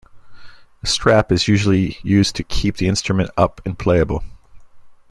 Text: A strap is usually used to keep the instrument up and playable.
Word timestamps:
A 0.81 0.87
strap 0.87 1.31
is 1.31 1.47
usually 1.47 1.99
used 2.01 2.35
to 2.37 2.43
keep 2.43 2.77
the 2.77 2.87
instrument 2.87 3.29
up 3.37 3.61
and 3.67 3.77
playable. 3.77 4.23